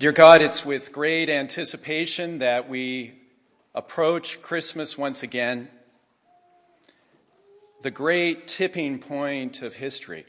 [0.00, 3.12] Dear God, it's with great anticipation that we
[3.74, 5.68] approach Christmas once again,
[7.82, 10.24] the great tipping point of history,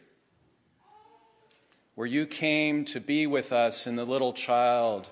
[1.96, 5.10] where you came to be with us in the little child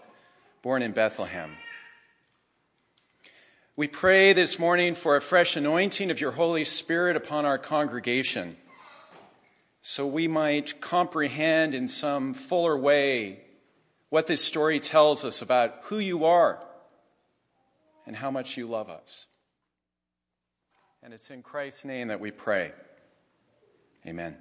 [0.62, 1.56] born in Bethlehem.
[3.78, 8.58] We pray this morning for a fresh anointing of your Holy Spirit upon our congregation,
[9.82, 13.46] so we might comprehend in some fuller way
[14.10, 16.64] what this story tells us about who you are
[18.06, 19.28] and how much you love us.
[21.04, 22.74] And it's in Christ's name that we pray.
[24.06, 24.38] Amen.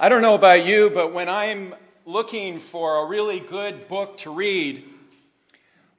[0.00, 1.74] I don't know about you, but when I'm
[2.06, 4.84] looking for a really good book to read,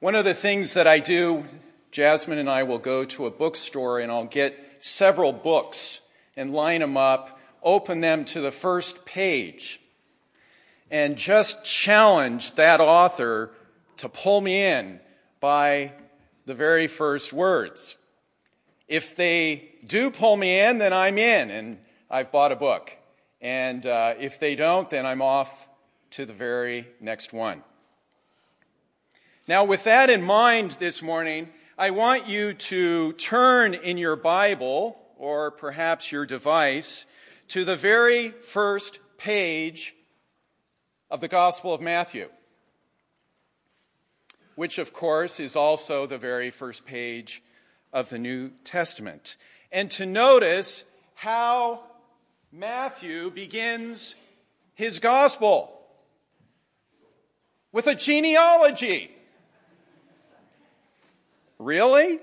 [0.00, 1.44] one of the things that I do,
[1.90, 6.00] Jasmine and I will go to a bookstore and I'll get several books
[6.36, 9.80] and line them up, open them to the first page,
[10.90, 13.50] and just challenge that author
[13.98, 15.00] to pull me in
[15.40, 15.92] by
[16.46, 17.96] the very first words.
[18.88, 21.78] If they do pull me in, then I'm in and
[22.10, 22.96] I've bought a book.
[23.40, 25.68] And uh, if they don't, then I'm off
[26.10, 27.62] to the very next one.
[29.46, 34.98] Now, with that in mind this morning, I want you to turn in your Bible
[35.16, 37.06] or perhaps your device
[37.50, 39.96] to the very first page
[41.10, 42.28] of the Gospel of Matthew,
[44.54, 47.42] which, of course, is also the very first page
[47.92, 49.36] of the New Testament.
[49.72, 50.84] And to notice
[51.14, 51.82] how
[52.52, 54.14] Matthew begins
[54.74, 55.76] his Gospel
[57.72, 59.10] with a genealogy.
[61.58, 62.20] Really?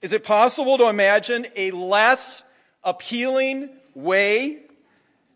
[0.00, 2.42] Is it possible to imagine a less
[2.82, 4.62] appealing way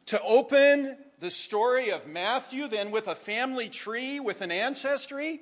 [0.06, 5.40] to open the story of Matthew than with a family tree, with an ancestry?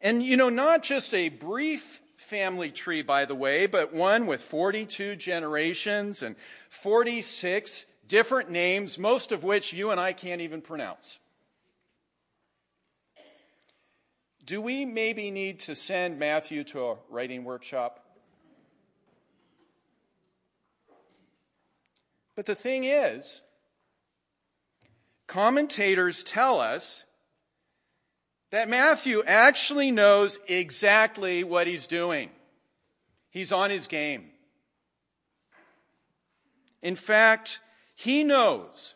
[0.00, 4.42] And, you know, not just a brief family tree, by the way, but one with
[4.42, 6.36] 42 generations and
[6.68, 11.18] 46 different names, most of which you and I can't even pronounce.
[14.44, 18.05] Do we maybe need to send Matthew to a writing workshop?
[22.36, 23.40] But the thing is,
[25.26, 27.06] commentators tell us
[28.50, 32.30] that Matthew actually knows exactly what he's doing.
[33.30, 34.26] He's on his game.
[36.82, 37.60] In fact,
[37.94, 38.94] he knows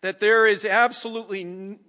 [0.00, 1.44] that there is absolutely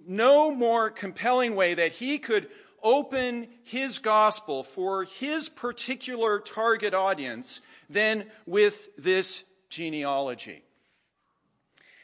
[0.06, 2.48] no more compelling way that he could
[2.82, 10.62] open his gospel for his particular target audience than with this genealogy.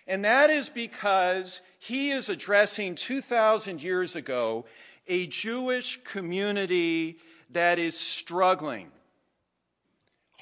[0.07, 4.65] And that is because he is addressing 2,000 years ago
[5.09, 7.19] a Jewish community
[7.51, 8.91] that is struggling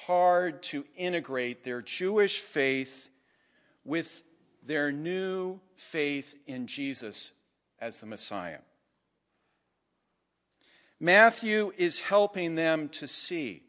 [0.05, 3.09] hard to integrate their Jewish faith
[3.83, 4.23] with
[4.63, 7.31] their new faith in Jesus
[7.79, 8.59] as the Messiah.
[10.99, 13.63] Matthew is helping them to see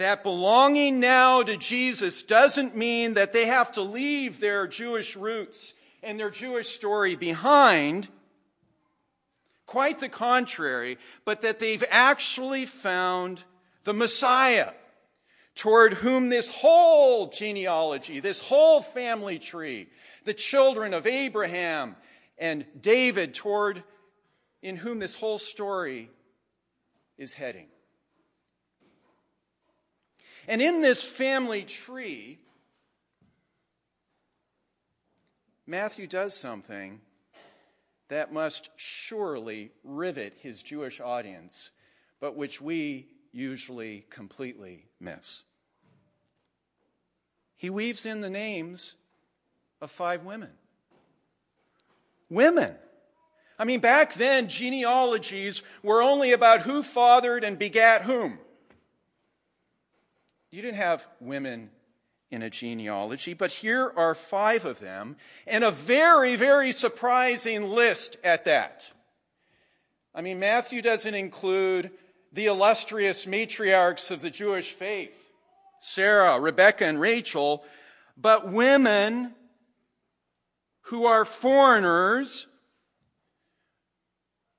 [0.00, 5.74] that belonging now to Jesus doesn't mean that they have to leave their Jewish roots
[6.02, 8.08] and their Jewish story behind.
[9.66, 10.96] Quite the contrary,
[11.26, 13.44] but that they've actually found
[13.84, 14.72] the Messiah
[15.54, 19.86] toward whom this whole genealogy, this whole family tree,
[20.24, 21.94] the children of Abraham
[22.38, 23.84] and David, toward
[24.62, 26.08] in whom this whole story
[27.18, 27.66] is heading.
[30.48, 32.38] And in this family tree,
[35.66, 37.00] Matthew does something
[38.08, 41.70] that must surely rivet his Jewish audience,
[42.18, 45.44] but which we usually completely miss.
[47.56, 48.96] He weaves in the names
[49.80, 50.50] of five women.
[52.28, 52.74] Women.
[53.58, 58.38] I mean, back then, genealogies were only about who fathered and begat whom.
[60.50, 61.70] You didn't have women
[62.30, 65.16] in a genealogy, but here are five of them,
[65.46, 68.92] and a very, very surprising list at that.
[70.14, 71.90] I mean, Matthew doesn't include
[72.32, 75.32] the illustrious matriarchs of the Jewish faith,
[75.80, 77.64] Sarah, Rebecca, and Rachel,
[78.16, 79.34] but women
[80.82, 82.48] who are foreigners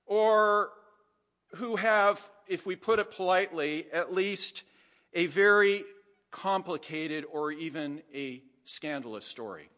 [0.06, 0.72] or
[1.56, 4.64] who have, if we put it politely, at least
[5.14, 5.84] a very
[6.32, 9.70] complicated or even a scandalous story.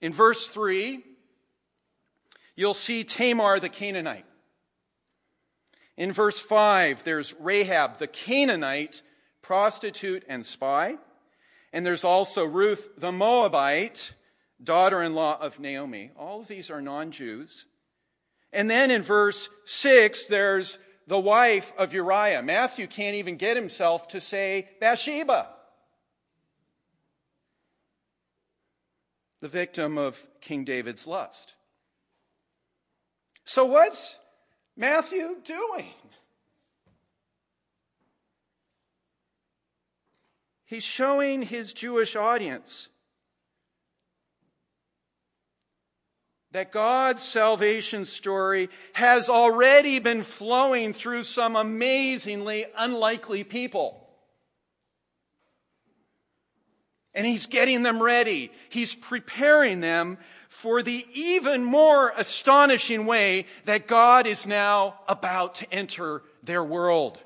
[0.00, 1.02] In verse 3,
[2.56, 4.26] you'll see Tamar the Canaanite.
[5.96, 9.02] In verse 5, there's Rahab the Canaanite,
[9.42, 10.96] prostitute and spy.
[11.72, 14.14] And there's also Ruth the Moabite,
[14.62, 16.10] daughter in law of Naomi.
[16.16, 17.66] All of these are non Jews.
[18.52, 22.42] And then in verse 6, there's the wife of Uriah.
[22.42, 25.48] Matthew can't even get himself to say Bathsheba,
[29.40, 31.56] the victim of King David's lust.
[33.44, 34.18] So, what's
[34.76, 35.90] Matthew doing?
[40.64, 42.88] He's showing his Jewish audience
[46.54, 54.08] that God's salvation story has already been flowing through some amazingly unlikely people.
[57.12, 58.52] And he's getting them ready.
[58.68, 60.16] He's preparing them
[60.48, 67.20] for the even more astonishing way that God is now about to enter their world.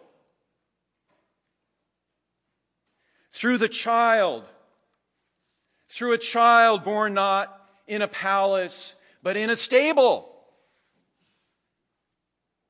[3.30, 4.44] Through the child,
[5.90, 7.54] through a child born not
[7.86, 10.34] in a palace, but in a stable.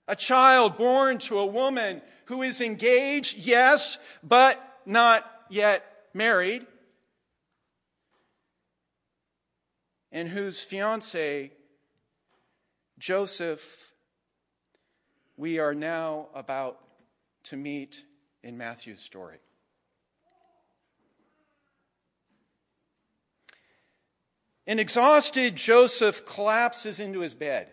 [0.07, 5.85] A child born to a woman who is engaged, yes, but not yet
[6.15, 6.67] married.
[10.13, 11.53] and whose fiance,
[12.99, 13.93] Joseph,
[15.37, 16.81] we are now about
[17.45, 18.05] to meet
[18.43, 19.39] in Matthew's story.
[24.69, 27.69] An exhausted Joseph collapses into his bed.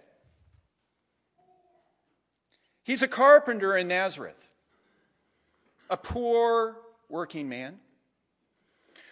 [2.84, 4.52] He's a carpenter in Nazareth,
[5.90, 6.78] a poor
[7.10, 7.80] working man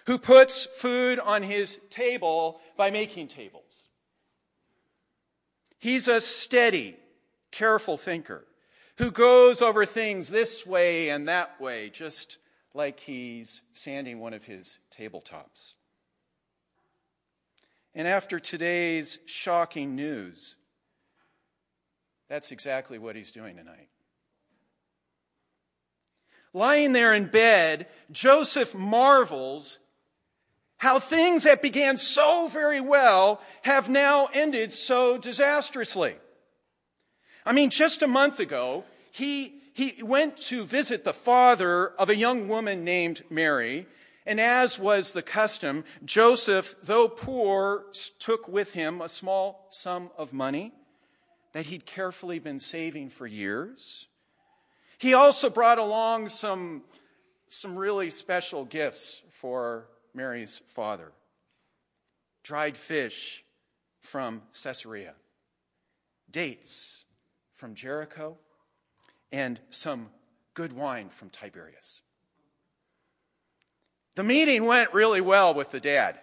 [0.06, 3.84] who puts food on his table by making tables.
[5.78, 6.96] He's a steady,
[7.52, 8.46] careful thinker
[8.98, 12.38] who goes over things this way and that way, just
[12.74, 15.74] like he's sanding one of his tabletops.
[17.96, 20.58] And after today's shocking news,
[22.30, 23.90] that's exactly what he's doing tonight.
[26.54, 29.80] Lying there in bed, Joseph marvels
[30.84, 36.16] how things that began so very well have now ended so disastrously.
[37.46, 42.16] I mean, just a month ago, he, he went to visit the father of a
[42.18, 43.88] young woman named Mary,
[44.26, 47.86] and as was the custom, Joseph, though poor,
[48.20, 50.74] took with him a small sum of money
[51.54, 54.08] that he'd carefully been saving for years.
[54.98, 56.84] He also brought along some,
[57.48, 61.12] some really special gifts for Mary's father
[62.44, 63.44] dried fish
[64.02, 65.16] from Caesarea,
[66.30, 67.06] dates
[67.54, 68.38] from Jericho,
[69.32, 70.10] and some
[70.54, 72.02] good wine from Tiberias.
[74.16, 76.20] The meeting went really well with the dad.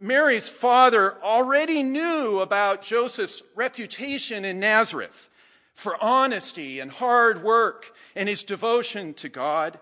[0.00, 5.28] Mary's father already knew about Joseph's reputation in Nazareth
[5.74, 9.78] for honesty and hard work and his devotion to God.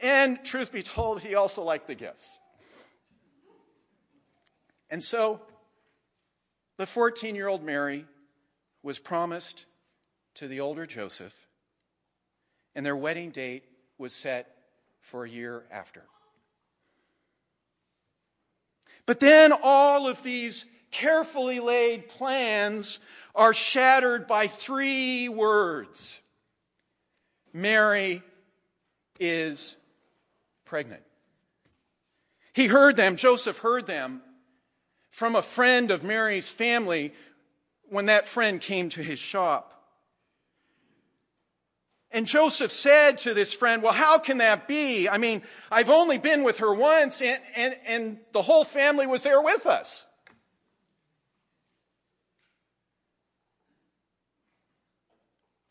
[0.00, 2.38] And truth be told, he also liked the gifts.
[4.90, 5.40] And so
[6.76, 8.06] the 14 year old Mary
[8.82, 9.66] was promised
[10.34, 11.48] to the older Joseph,
[12.74, 13.64] and their wedding date
[13.98, 14.53] was set
[15.04, 16.02] for a year after.
[19.04, 23.00] But then all of these carefully laid plans
[23.34, 26.22] are shattered by three words
[27.52, 28.22] Mary
[29.20, 29.76] is
[30.64, 31.02] pregnant.
[32.54, 34.22] He heard them, Joseph heard them
[35.10, 37.12] from a friend of Mary's family
[37.90, 39.73] when that friend came to his shop.
[42.14, 45.08] And Joseph said to this friend, Well, how can that be?
[45.08, 49.24] I mean, I've only been with her once, and, and, and the whole family was
[49.24, 50.06] there with us.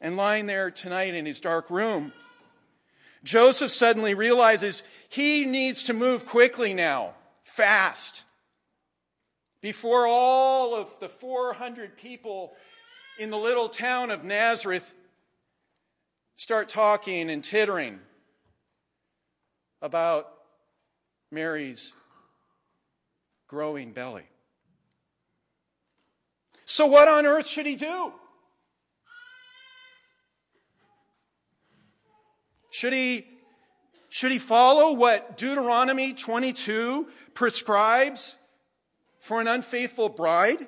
[0.02, 2.12] And lying there tonight in his dark room,
[3.24, 8.26] Joseph suddenly realizes he needs to move quickly now, fast,
[9.62, 12.52] before all of the 400 people
[13.18, 14.94] in the little town of Nazareth
[16.36, 18.00] start talking and tittering
[19.82, 20.32] about
[21.32, 21.94] Mary's
[23.48, 24.24] growing belly.
[26.66, 28.14] So, what on earth should he do?
[32.72, 33.28] Should he,
[34.10, 38.36] should he follow what Deuteronomy 22 prescribes
[39.20, 40.66] for an unfaithful bride?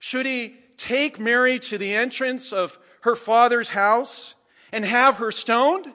[0.00, 4.34] Should he take Mary to the entrance of her father's house
[4.72, 5.86] and have her stoned?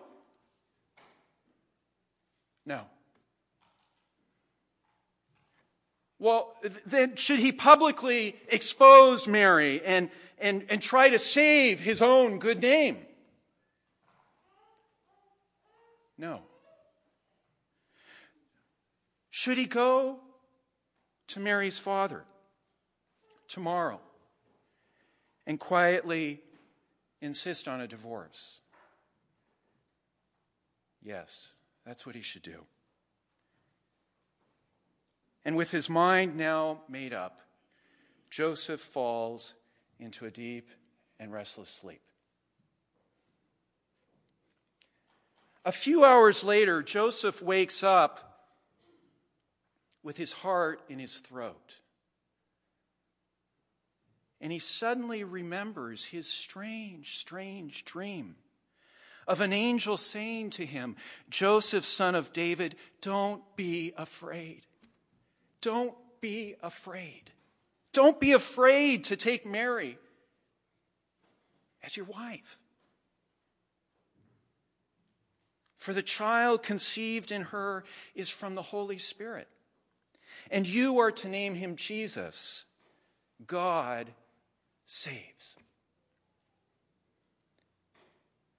[2.66, 2.82] No.
[6.18, 6.56] Well,
[6.86, 12.62] then should he publicly expose Mary and, and, and try to save his own good
[12.62, 12.98] name?
[16.18, 16.42] No.
[19.30, 20.20] Should he go
[21.28, 22.24] to Mary's father
[23.48, 24.00] tomorrow
[25.46, 26.42] and quietly
[27.22, 28.62] insist on a divorce?
[31.06, 31.54] Yes,
[31.86, 32.66] that's what he should do.
[35.46, 37.42] And with his mind now made up,
[38.32, 39.54] Joseph falls
[40.00, 40.68] into a deep
[41.20, 42.02] and restless sleep.
[45.64, 48.50] A few hours later, Joseph wakes up
[50.02, 51.82] with his heart in his throat.
[54.42, 58.36] And he suddenly remembers his strange, strange dream
[59.28, 60.96] of an angel saying to him,
[61.30, 64.62] Joseph, son of David, don't be afraid.
[65.62, 67.32] Don't be afraid.
[67.92, 69.98] Don't be afraid to take Mary
[71.84, 72.60] as your wife.
[75.78, 77.84] For the child conceived in her
[78.16, 79.48] is from the Holy Spirit.
[80.50, 82.66] And you are to name him Jesus.
[83.46, 84.12] God
[84.86, 85.58] saves.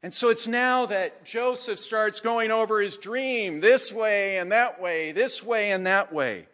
[0.06, 4.80] And so it's now that Joseph starts going over his dream this way and that
[4.80, 6.46] way, this way and that way.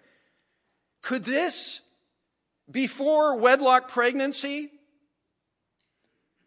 [1.02, 1.82] Could this,
[2.71, 4.71] before wedlock pregnancy,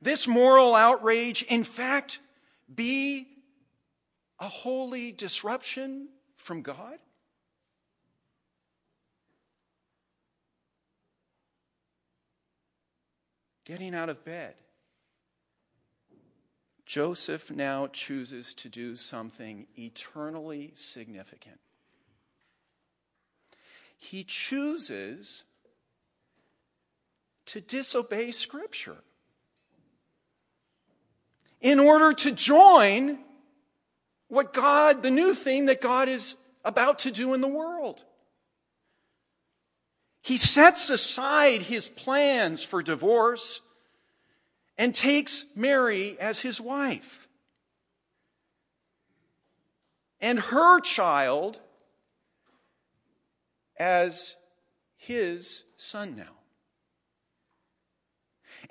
[0.02, 2.22] this moral outrage, in fact,
[2.74, 3.28] be
[4.40, 6.08] a holy disruption
[6.38, 6.98] from God?
[13.64, 14.56] Getting out of bed.
[16.86, 21.60] Joseph now chooses to do something eternally significant
[24.06, 25.46] he chooses
[27.48, 28.98] to disobey Scripture
[31.62, 33.20] in order to join
[34.28, 38.04] what God, the new thing that God is about to do in the world.
[40.22, 43.62] He sets aside his plans for divorce
[44.78, 47.28] and takes Mary as his wife.
[50.22, 51.60] And her child
[53.78, 54.38] as
[54.98, 56.24] his son now.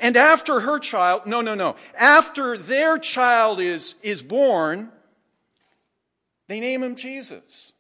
[0.01, 1.77] And after her child, no, no, no.
[1.99, 4.91] After their child is, is born,
[6.49, 7.73] they name him Jesus.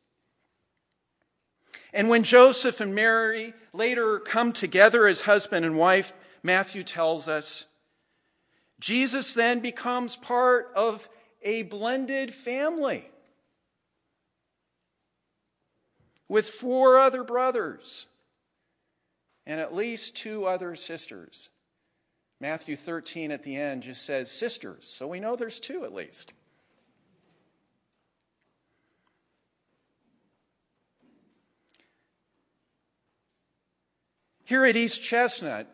[1.92, 7.66] And when Joseph and Mary later come together as husband and wife, Matthew tells us,
[8.84, 11.08] Jesus then becomes part of
[11.40, 13.08] a blended family.
[16.28, 18.08] with four other brothers
[19.46, 21.50] and at least two other sisters.
[22.40, 26.32] Matthew 13 at the end just says sisters, so we know there's two at least.
[34.44, 35.73] Here at East Chestnut,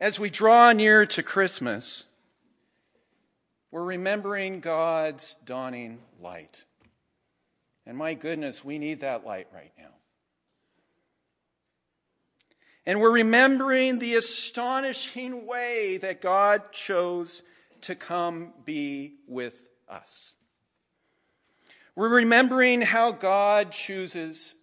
[0.00, 2.06] as we draw near to Christmas,
[3.70, 6.64] we're remembering God's dawning light.
[7.84, 9.90] And my goodness, we need that light right now.
[12.86, 17.42] And we're remembering the astonishing way that God chose
[17.82, 20.34] to come be with us.
[21.94, 24.56] We're remembering how God chooses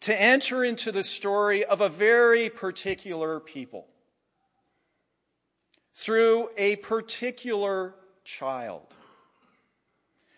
[0.00, 3.88] to enter into the story of a very particular people
[5.96, 8.86] through a particular child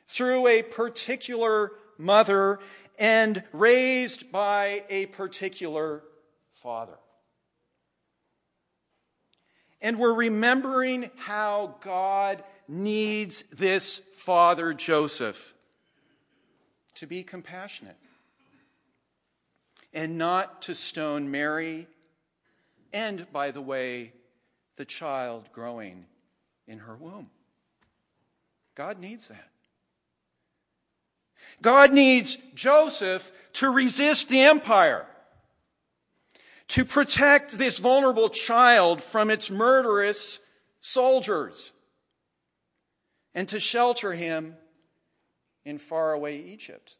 [0.08, 2.58] through a particular mother
[2.98, 6.02] and raised by a particular
[6.54, 6.98] father.
[9.80, 15.54] And we're remembering how God needs this father, Joseph,
[16.96, 17.98] to be compassionate
[19.92, 21.86] and not to stone Mary
[22.92, 24.14] and, by the way,
[24.78, 26.06] the child growing
[26.66, 27.28] in her womb.
[28.74, 29.50] God needs that.
[31.60, 35.06] God needs Joseph to resist the empire,
[36.68, 40.40] to protect this vulnerable child from its murderous
[40.80, 41.72] soldiers,
[43.34, 44.56] and to shelter him
[45.64, 46.98] in faraway Egypt.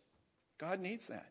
[0.59, 1.28] God needs that.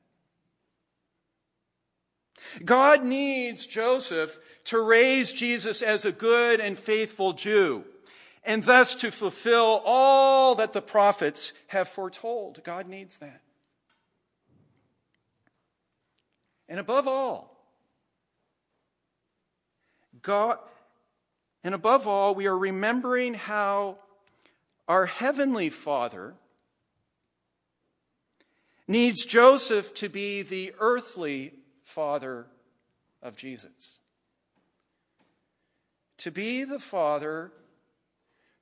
[2.63, 7.86] God needs Joseph to raise Jesus as a good and faithful Jew,
[8.44, 12.63] and thus to fulfill all that the prophets have foretold.
[12.63, 13.42] God needs that.
[16.70, 17.58] And above all,
[20.22, 20.60] God,
[21.63, 24.00] and above all, we are remembering how
[24.88, 26.34] our Heavenly Father
[28.88, 31.54] needs Joseph to be the earthly
[31.88, 32.46] father
[33.24, 34.00] of Jesus.
[36.17, 37.53] To be the father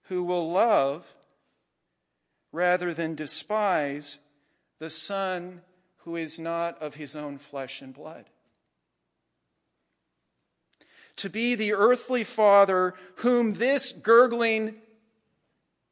[0.03, 1.15] who will love
[2.51, 4.20] rather than despise
[4.77, 5.62] the son
[6.03, 8.25] who is not of his own flesh and blood.
[11.17, 14.75] To be the earthly father whom this gurgling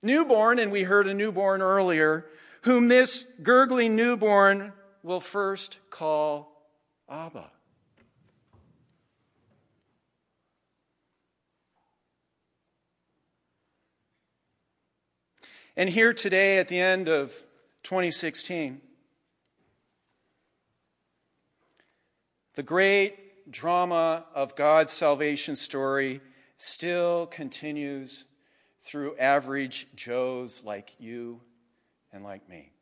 [0.03, 2.27] newborn, and we heard a newborn earlier,
[2.61, 4.71] whom this gurgling newborn
[5.01, 6.52] will first call
[7.13, 7.51] Abba.
[15.77, 17.32] And here today at the end of
[17.84, 18.82] 2016,
[22.55, 26.20] the great drama of God's salvation story
[26.58, 28.25] still continues
[28.82, 31.41] through average Joes like you
[32.12, 32.72] and like me.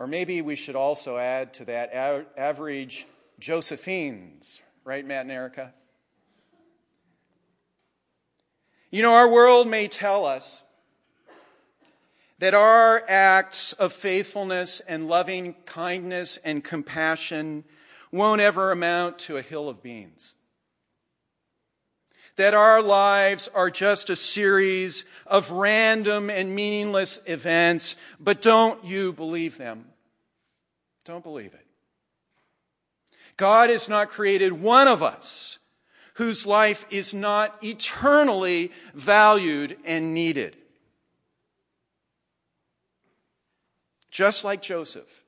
[0.00, 3.06] Or maybe we should also add to that average
[3.38, 5.74] Josephines, right, Matt and Erica?
[8.90, 10.64] You know, our world may tell us
[12.38, 17.64] that our acts of faithfulness and loving kindness and compassion
[18.10, 20.34] won't ever amount to a hill of beans
[22.36, 29.12] that our lives are just a series of random and meaningless events, but don't you
[29.12, 29.89] believe them.
[31.10, 31.66] Don't believe it.
[33.36, 35.58] God has not created one of us
[36.14, 40.56] whose life is not eternally valued and needed.
[44.12, 45.24] Just like Joseph.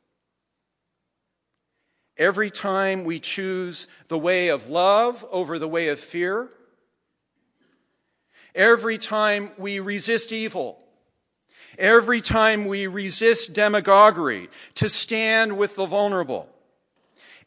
[2.16, 6.48] Every time we choose the way of love over the way of fear,
[8.54, 10.81] Every time we resist evil,
[11.78, 16.48] every time we resist demagoguery to stand with the vulnerable,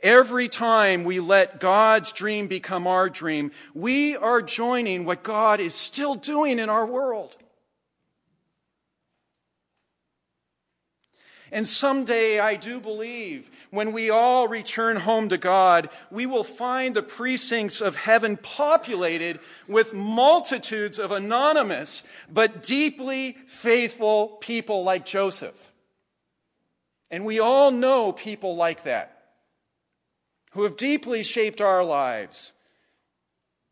[0.02, 5.74] every time we let God's dream become our dream, we are joining what God is
[5.74, 7.38] still doing in our world.
[11.56, 16.94] And someday, I do believe, when we all return home to God, we will find
[16.94, 25.72] the precincts of heaven populated with multitudes of anonymous but deeply faithful people like Joseph.
[27.10, 29.18] And we all know people like that
[30.52, 32.52] who have deeply shaped our lives,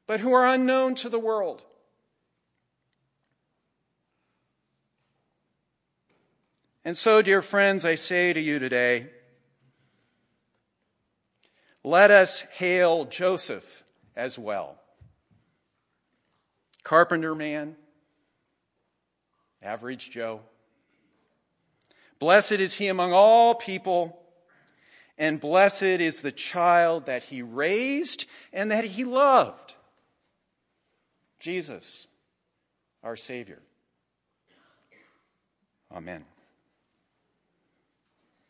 [0.08, 1.66] but who are unknown to the world.
[6.86, 9.08] And so, dear friends, I say to you today,
[11.84, 13.84] let us hail Joseph
[14.16, 14.78] as well.
[16.84, 17.76] Carpenter man,
[19.62, 20.42] average Joe.
[22.20, 24.20] Blessed is he among all people,
[25.18, 29.76] and blessed is the child that he raised and that he loved.
[31.40, 32.08] Jesus,
[33.04, 33.62] our Savior.
[35.94, 36.26] Amen.